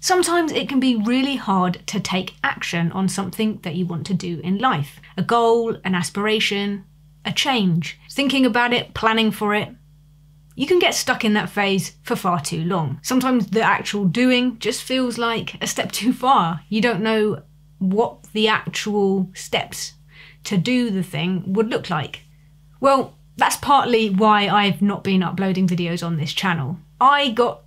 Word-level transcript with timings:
Sometimes 0.00 0.50
it 0.50 0.66
can 0.66 0.80
be 0.80 0.96
really 0.96 1.36
hard 1.36 1.86
to 1.86 2.00
take 2.00 2.34
action 2.42 2.90
on 2.92 3.06
something 3.06 3.60
that 3.62 3.74
you 3.74 3.84
want 3.84 4.06
to 4.06 4.14
do 4.14 4.40
in 4.42 4.56
life 4.58 4.98
a 5.18 5.22
goal, 5.22 5.76
an 5.84 5.94
aspiration, 5.94 6.84
a 7.24 7.32
change. 7.32 7.98
Thinking 8.10 8.46
about 8.46 8.72
it, 8.72 8.94
planning 8.94 9.30
for 9.30 9.54
it. 9.54 9.68
You 10.56 10.66
can 10.66 10.78
get 10.78 10.94
stuck 10.94 11.24
in 11.24 11.34
that 11.34 11.50
phase 11.50 11.96
for 12.02 12.16
far 12.16 12.40
too 12.40 12.64
long. 12.64 12.98
Sometimes 13.02 13.48
the 13.48 13.60
actual 13.60 14.06
doing 14.06 14.58
just 14.58 14.82
feels 14.82 15.18
like 15.18 15.62
a 15.62 15.66
step 15.66 15.92
too 16.00 16.14
far. 16.14 16.62
You 16.70 16.80
don't 16.80 17.02
know 17.02 17.42
what 17.78 18.24
the 18.32 18.48
actual 18.48 19.30
steps 19.34 19.94
to 20.44 20.56
do 20.56 20.90
the 20.90 21.02
thing 21.02 21.52
would 21.52 21.68
look 21.68 21.90
like. 21.90 22.22
Well, 22.80 23.18
that's 23.36 23.56
partly 23.56 24.08
why 24.08 24.48
I've 24.48 24.80
not 24.80 25.04
been 25.04 25.22
uploading 25.22 25.68
videos 25.68 26.04
on 26.04 26.16
this 26.16 26.32
channel. 26.32 26.78
I 27.00 27.30
got 27.30 27.62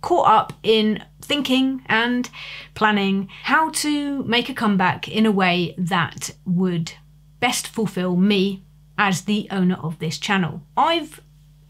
caught 0.00 0.28
up 0.28 0.52
in 0.62 1.04
thinking 1.28 1.82
and 1.86 2.30
planning 2.74 3.28
how 3.44 3.70
to 3.70 4.24
make 4.24 4.48
a 4.48 4.54
comeback 4.54 5.06
in 5.08 5.26
a 5.26 5.30
way 5.30 5.74
that 5.78 6.30
would 6.44 6.92
best 7.38 7.68
fulfill 7.68 8.16
me 8.16 8.64
as 8.96 9.22
the 9.22 9.46
owner 9.50 9.76
of 9.76 9.98
this 9.98 10.18
channel. 10.18 10.62
I've 10.76 11.20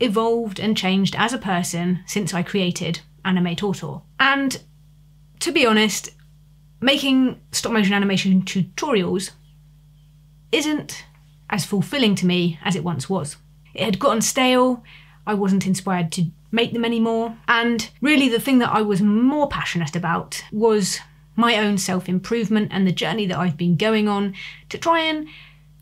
evolved 0.00 0.60
and 0.60 0.76
changed 0.76 1.14
as 1.16 1.32
a 1.32 1.38
person 1.38 2.00
since 2.06 2.32
I 2.32 2.42
created 2.42 3.00
AnimatorTor. 3.24 4.02
And 4.18 4.62
to 5.40 5.52
be 5.52 5.66
honest, 5.66 6.10
making 6.80 7.40
stop 7.52 7.72
motion 7.72 7.92
animation 7.92 8.42
tutorials 8.42 9.32
isn't 10.52 11.04
as 11.50 11.64
fulfilling 11.64 12.14
to 12.14 12.26
me 12.26 12.58
as 12.64 12.76
it 12.76 12.84
once 12.84 13.10
was. 13.10 13.36
It 13.74 13.84
had 13.84 13.98
gotten 13.98 14.22
stale, 14.22 14.82
I 15.28 15.34
wasn't 15.34 15.66
inspired 15.66 16.10
to 16.12 16.24
make 16.50 16.72
them 16.72 16.84
anymore. 16.84 17.36
And 17.46 17.88
really, 18.00 18.28
the 18.28 18.40
thing 18.40 18.58
that 18.58 18.72
I 18.72 18.82
was 18.82 19.02
more 19.02 19.46
passionate 19.46 19.94
about 19.94 20.42
was 20.50 20.98
my 21.36 21.56
own 21.56 21.78
self 21.78 22.08
improvement 22.08 22.70
and 22.72 22.86
the 22.86 22.92
journey 22.92 23.26
that 23.26 23.38
I've 23.38 23.56
been 23.56 23.76
going 23.76 24.08
on 24.08 24.34
to 24.70 24.78
try 24.78 25.00
and 25.00 25.28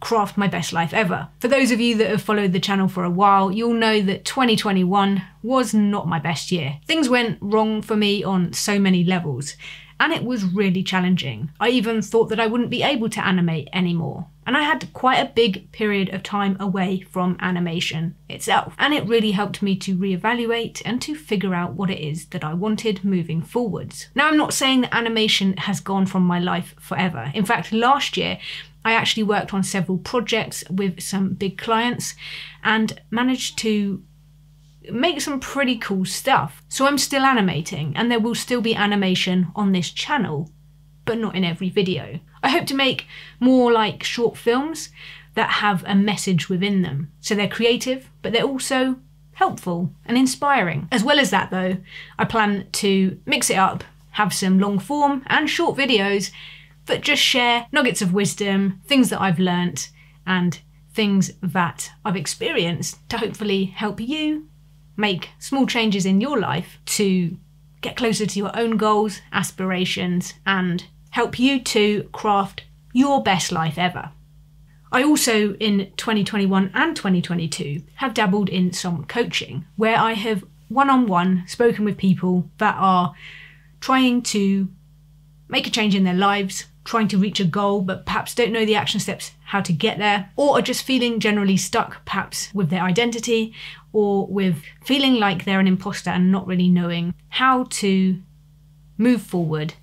craft 0.00 0.36
my 0.36 0.48
best 0.48 0.72
life 0.72 0.94
ever. 0.94 1.28
For 1.38 1.48
those 1.48 1.70
of 1.70 1.80
you 1.80 1.96
that 1.96 2.10
have 2.10 2.22
followed 2.22 2.52
the 2.52 2.60
channel 2.60 2.88
for 2.88 3.04
a 3.04 3.10
while, 3.10 3.52
you'll 3.52 3.74
know 3.74 4.00
that 4.00 4.24
2021 4.24 5.22
was 5.42 5.74
not 5.74 6.08
my 6.08 6.18
best 6.18 6.50
year. 6.50 6.78
Things 6.86 7.08
went 7.08 7.38
wrong 7.40 7.82
for 7.82 7.96
me 7.96 8.24
on 8.24 8.52
so 8.52 8.78
many 8.78 9.04
levels, 9.04 9.54
and 10.00 10.12
it 10.12 10.24
was 10.24 10.44
really 10.44 10.82
challenging. 10.82 11.50
I 11.60 11.68
even 11.68 12.02
thought 12.02 12.30
that 12.30 12.40
I 12.40 12.48
wouldn't 12.48 12.70
be 12.70 12.82
able 12.82 13.08
to 13.10 13.24
animate 13.24 13.68
anymore. 13.72 14.26
And 14.52 14.58
I 14.58 14.64
had 14.64 14.92
quite 14.92 15.16
a 15.16 15.32
big 15.34 15.72
period 15.72 16.12
of 16.12 16.22
time 16.22 16.58
away 16.60 17.00
from 17.00 17.38
animation 17.40 18.16
itself. 18.28 18.74
And 18.78 18.92
it 18.92 19.08
really 19.08 19.30
helped 19.30 19.62
me 19.62 19.76
to 19.76 19.96
reevaluate 19.96 20.82
and 20.84 21.00
to 21.00 21.14
figure 21.14 21.54
out 21.54 21.72
what 21.72 21.88
it 21.88 21.98
is 21.98 22.26
that 22.26 22.44
I 22.44 22.52
wanted 22.52 23.02
moving 23.02 23.40
forwards. 23.40 24.08
Now, 24.14 24.28
I'm 24.28 24.36
not 24.36 24.52
saying 24.52 24.82
that 24.82 24.94
animation 24.94 25.56
has 25.56 25.80
gone 25.80 26.04
from 26.04 26.24
my 26.24 26.38
life 26.38 26.74
forever. 26.78 27.32
In 27.32 27.46
fact, 27.46 27.72
last 27.72 28.18
year, 28.18 28.38
I 28.84 28.92
actually 28.92 29.22
worked 29.22 29.54
on 29.54 29.62
several 29.62 29.96
projects 29.96 30.64
with 30.68 31.00
some 31.00 31.32
big 31.32 31.56
clients 31.56 32.14
and 32.62 33.00
managed 33.10 33.56
to 33.60 34.02
make 34.90 35.22
some 35.22 35.40
pretty 35.40 35.78
cool 35.78 36.04
stuff. 36.04 36.62
So 36.68 36.86
I'm 36.86 36.98
still 36.98 37.22
animating, 37.22 37.94
and 37.96 38.10
there 38.10 38.20
will 38.20 38.34
still 38.34 38.60
be 38.60 38.74
animation 38.74 39.48
on 39.56 39.72
this 39.72 39.90
channel, 39.90 40.50
but 41.04 41.18
not 41.18 41.34
in 41.34 41.44
every 41.44 41.70
video. 41.70 42.20
I 42.42 42.50
hope 42.50 42.66
to 42.66 42.74
make 42.74 43.06
more 43.40 43.72
like 43.72 44.02
short 44.02 44.36
films 44.36 44.90
that 45.34 45.50
have 45.50 45.82
a 45.86 45.94
message 45.94 46.48
within 46.48 46.82
them. 46.82 47.10
So 47.20 47.34
they're 47.34 47.48
creative, 47.48 48.10
but 48.20 48.32
they're 48.32 48.42
also 48.42 48.96
helpful 49.32 49.92
and 50.04 50.16
inspiring. 50.16 50.88
As 50.92 51.02
well 51.02 51.18
as 51.18 51.30
that, 51.30 51.50
though, 51.50 51.78
I 52.18 52.24
plan 52.24 52.66
to 52.72 53.18
mix 53.26 53.50
it 53.50 53.56
up, 53.56 53.84
have 54.12 54.34
some 54.34 54.58
long 54.58 54.78
form 54.78 55.22
and 55.26 55.48
short 55.48 55.76
videos 55.76 56.30
that 56.86 57.00
just 57.00 57.22
share 57.22 57.66
nuggets 57.72 58.02
of 58.02 58.12
wisdom, 58.12 58.80
things 58.86 59.10
that 59.10 59.20
I've 59.20 59.38
learnt, 59.38 59.90
and 60.26 60.60
things 60.92 61.32
that 61.42 61.90
I've 62.04 62.16
experienced 62.16 62.98
to 63.08 63.18
hopefully 63.18 63.66
help 63.66 64.00
you 64.00 64.48
make 64.96 65.30
small 65.38 65.66
changes 65.66 66.04
in 66.04 66.20
your 66.20 66.38
life 66.38 66.78
to 66.84 67.36
get 67.82 67.96
closer 67.96 68.24
to 68.24 68.38
your 68.38 68.56
own 68.58 68.78
goals, 68.78 69.20
aspirations, 69.32 70.34
and 70.46 70.84
help 71.10 71.38
you 71.38 71.60
to 71.60 72.08
craft 72.12 72.64
your 72.94 73.22
best 73.22 73.52
life 73.52 73.76
ever. 73.76 74.10
I 74.90 75.02
also, 75.02 75.54
in 75.54 75.90
2021 75.96 76.70
and 76.74 76.96
2022, 76.96 77.82
have 77.96 78.14
dabbled 78.14 78.48
in 78.48 78.72
some 78.72 79.04
coaching 79.04 79.64
where 79.76 79.96
I 79.96 80.12
have 80.12 80.44
one 80.68 80.90
on 80.90 81.06
one 81.06 81.44
spoken 81.46 81.84
with 81.84 81.96
people 81.96 82.50
that 82.58 82.76
are 82.78 83.14
trying 83.80 84.22
to 84.22 84.68
make 85.48 85.66
a 85.66 85.70
change 85.70 85.94
in 85.94 86.04
their 86.04 86.14
lives, 86.14 86.66
trying 86.84 87.08
to 87.08 87.18
reach 87.18 87.40
a 87.40 87.44
goal, 87.44 87.80
but 87.80 88.06
perhaps 88.06 88.34
don't 88.34 88.52
know 88.52 88.64
the 88.64 88.74
action 88.74 89.00
steps 89.00 89.32
how 89.46 89.60
to 89.60 89.72
get 89.72 89.98
there, 89.98 90.30
or 90.36 90.58
are 90.58 90.62
just 90.62 90.82
feeling 90.82 91.20
generally 91.20 91.56
stuck, 91.56 92.04
perhaps 92.04 92.52
with 92.54 92.70
their 92.70 92.82
identity, 92.82 93.54
or 93.92 94.26
with 94.26 94.62
feeling 94.84 95.14
like 95.14 95.44
they're 95.44 95.60
an 95.60 95.66
imposter 95.66 96.10
and 96.10 96.32
not 96.32 96.46
really 96.46 96.68
knowing 96.68 97.14
how 97.28 97.64
to 97.64 98.20
move 98.98 99.22
forward 99.22 99.74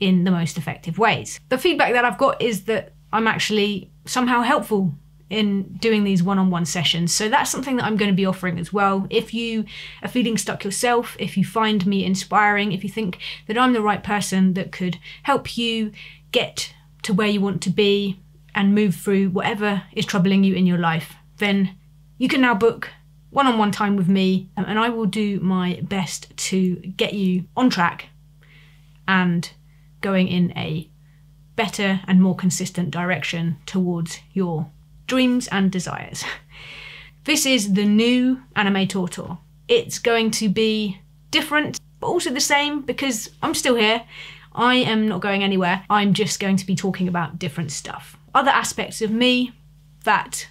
in 0.00 0.24
the 0.24 0.30
most 0.30 0.58
effective 0.58 0.98
ways. 0.98 1.40
The 1.48 1.58
feedback 1.58 1.92
that 1.92 2.04
I've 2.04 2.18
got 2.18 2.40
is 2.42 2.64
that 2.64 2.92
I'm 3.12 3.26
actually 3.26 3.90
somehow 4.06 4.42
helpful 4.42 4.92
in 5.30 5.62
doing 5.74 6.04
these 6.04 6.22
one 6.22 6.38
on 6.38 6.50
one 6.50 6.66
sessions. 6.66 7.12
So 7.12 7.28
that's 7.28 7.50
something 7.50 7.76
that 7.76 7.84
I'm 7.84 7.96
going 7.96 8.10
to 8.10 8.16
be 8.16 8.26
offering 8.26 8.58
as 8.58 8.72
well. 8.72 9.06
If 9.10 9.32
you 9.32 9.64
are 10.02 10.08
feeling 10.08 10.36
stuck 10.36 10.64
yourself, 10.64 11.16
if 11.18 11.36
you 11.36 11.44
find 11.44 11.86
me 11.86 12.04
inspiring, 12.04 12.72
if 12.72 12.84
you 12.84 12.90
think 12.90 13.18
that 13.46 13.58
I'm 13.58 13.72
the 13.72 13.82
right 13.82 14.02
person 14.02 14.54
that 14.54 14.72
could 14.72 14.98
help 15.22 15.56
you 15.56 15.92
get 16.32 16.74
to 17.02 17.14
where 17.14 17.28
you 17.28 17.40
want 17.40 17.62
to 17.62 17.70
be 17.70 18.20
and 18.54 18.74
move 18.74 18.94
through 18.94 19.30
whatever 19.30 19.82
is 19.92 20.06
troubling 20.06 20.44
you 20.44 20.54
in 20.54 20.66
your 20.66 20.78
life, 20.78 21.14
then 21.38 21.76
you 22.18 22.28
can 22.28 22.40
now 22.40 22.54
book 22.54 22.90
one 23.34 23.48
on 23.48 23.58
one 23.58 23.72
time 23.72 23.96
with 23.96 24.08
me 24.08 24.48
um, 24.56 24.64
and 24.68 24.78
I 24.78 24.88
will 24.88 25.06
do 25.06 25.40
my 25.40 25.80
best 25.82 26.34
to 26.36 26.76
get 26.76 27.14
you 27.14 27.44
on 27.56 27.68
track 27.68 28.06
and 29.08 29.50
going 30.00 30.28
in 30.28 30.56
a 30.56 30.88
better 31.56 32.00
and 32.06 32.22
more 32.22 32.36
consistent 32.36 32.92
direction 32.92 33.56
towards 33.66 34.20
your 34.32 34.70
dreams 35.06 35.48
and 35.48 35.70
desires. 35.70 36.24
This 37.24 37.46
is 37.46 37.72
the 37.72 37.86
new 37.86 38.42
AnimatorTor. 38.54 39.38
It's 39.66 39.98
going 39.98 40.30
to 40.32 40.50
be 40.50 41.00
different, 41.30 41.80
but 41.98 42.08
also 42.08 42.30
the 42.30 42.38
same 42.38 42.82
because 42.82 43.30
I'm 43.42 43.54
still 43.54 43.76
here. 43.76 44.04
I 44.52 44.74
am 44.74 45.08
not 45.08 45.22
going 45.22 45.42
anywhere. 45.42 45.86
I'm 45.88 46.12
just 46.12 46.38
going 46.38 46.56
to 46.58 46.66
be 46.66 46.76
talking 46.76 47.08
about 47.08 47.38
different 47.38 47.72
stuff. 47.72 48.18
Other 48.34 48.50
aspects 48.50 49.00
of 49.00 49.10
me 49.10 49.52
that 50.04 50.48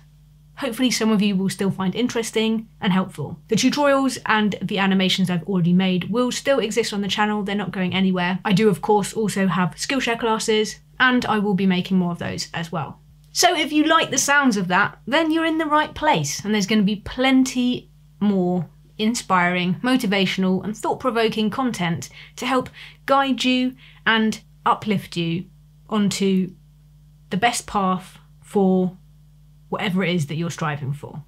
hopefully 0.56 0.92
some 0.92 1.12
of 1.12 1.22
you 1.22 1.36
will 1.36 1.50
still 1.50 1.72
find 1.72 1.96
interesting 1.96 2.68
and 2.80 2.94
helpful. 2.94 3.40
The 3.48 3.56
tutorials 3.56 4.18
and 4.26 4.56
the 4.62 4.78
animations 4.78 5.30
I've 5.30 5.48
already 5.48 5.74
made 5.74 6.10
will 6.10 6.32
still 6.32 6.60
exist 6.60 6.94
on 6.94 7.02
the 7.02 7.08
channel, 7.08 7.44
they're 7.44 7.56
not 7.56 7.72
going 7.72 7.94
anywhere. 7.94 8.40
I 8.46 8.54
do 8.54 8.70
of 8.70 8.82
course 8.82 9.14
also 9.14 9.48
have 9.48 9.76
Skillshare 9.76 10.20
classes 10.20 10.80
and 11.00 11.26
I 11.26 11.40
will 11.40 11.56
be 11.56 11.66
making 11.66 11.98
more 11.98 12.12
of 12.12 12.20
those 12.20 12.50
as 12.54 12.72
well. 12.72 13.00
So 13.32 13.56
if 13.56 13.72
you 13.72 13.84
like 13.86 14.12
the 14.12 14.18
sounds 14.18 14.58
of 14.58 14.68
that, 14.68 15.00
then 15.08 15.32
you're 15.32 15.46
in 15.46 15.58
the 15.58 15.66
right 15.66 15.94
place 15.94 16.44
and 16.46 16.54
there's 16.54 16.68
going 16.68 16.80
to 16.82 16.86
be 16.86 16.98
plenty 16.98 17.90
more 18.20 18.70
inspiring, 18.98 19.76
motivational 19.82 20.64
and 20.64 20.78
thought-provoking 20.78 21.50
content 21.50 22.10
to 22.36 22.46
help 22.46 22.70
guide 23.08 23.44
you 23.44 23.76
and 24.06 24.42
uplift 24.66 25.18
you 25.18 25.46
onto 25.90 26.54
the 27.32 27.38
best 27.38 27.66
path 27.66 28.20
for 28.42 28.96
whatever 29.74 30.04
it 30.04 30.14
is 30.14 30.28
that 30.28 30.36
you're 30.36 30.52
striving 30.52 30.94
for. 30.94 31.24